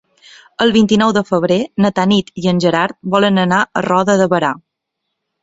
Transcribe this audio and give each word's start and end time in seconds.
El 0.63 0.71
vint-i-nou 0.77 1.11
de 1.17 1.21
febrer 1.27 1.57
na 1.85 1.91
Tanit 1.99 2.33
i 2.45 2.49
en 2.53 2.63
Gerard 2.65 2.99
volen 3.17 3.39
anar 3.45 3.61
a 3.83 3.87
Roda 3.89 4.19
de 4.25 4.31
Berà. 4.35 4.53